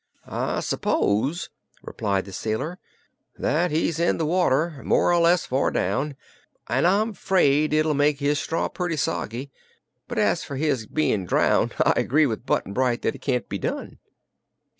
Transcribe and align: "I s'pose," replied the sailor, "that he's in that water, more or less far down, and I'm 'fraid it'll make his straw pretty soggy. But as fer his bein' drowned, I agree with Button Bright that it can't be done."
"I 0.25 0.61
s'pose," 0.61 1.51
replied 1.83 2.25
the 2.25 2.33
sailor, 2.33 2.79
"that 3.37 3.69
he's 3.69 3.99
in 3.99 4.17
that 4.17 4.25
water, 4.25 4.81
more 4.83 5.13
or 5.13 5.19
less 5.21 5.45
far 5.45 5.69
down, 5.69 6.15
and 6.67 6.87
I'm 6.87 7.13
'fraid 7.13 7.71
it'll 7.71 7.93
make 7.93 8.17
his 8.17 8.39
straw 8.39 8.67
pretty 8.67 8.97
soggy. 8.97 9.51
But 10.07 10.17
as 10.17 10.43
fer 10.43 10.55
his 10.55 10.87
bein' 10.87 11.27
drowned, 11.27 11.75
I 11.85 11.93
agree 11.97 12.25
with 12.25 12.47
Button 12.47 12.73
Bright 12.73 13.03
that 13.03 13.13
it 13.13 13.21
can't 13.21 13.47
be 13.47 13.59
done." 13.59 13.99